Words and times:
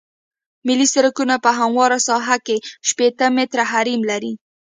ملي 0.67 0.87
سرکونه 0.93 1.35
په 1.45 1.49
همواره 1.59 1.97
ساحه 2.07 2.37
کې 2.45 2.57
شپیته 2.87 3.25
متره 3.35 3.63
حریم 3.71 4.01
لري 4.09 4.33